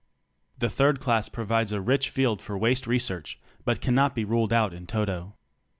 The 0.57 0.67
third 0.67 0.99
class 0.99 1.29
provides 1.29 1.71
a 1.71 1.79
rich 1.79 2.09
field 2.09 2.41
for 2.41 2.57
waste 2.57 2.87
research, 2.87 3.39
but 3.65 3.81
cannot 3.81 4.15
be 4.15 4.25
ruled 4.25 4.51
out 4.51 4.73
in 4.73 4.87
toto. 4.87 5.35